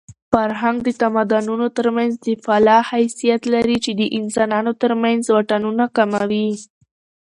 فرهنګ 0.31 0.77
د 0.83 0.89
تمدنونو 1.01 1.65
ترمنځ 1.77 2.13
د 2.25 2.27
پله 2.45 2.77
حیثیت 2.91 3.41
لري 3.53 3.77
چې 3.85 3.91
د 3.99 4.01
انسانانو 4.19 4.71
ترمنځ 4.83 5.21
واټنونه 5.29 5.85
کموي. 5.97 6.49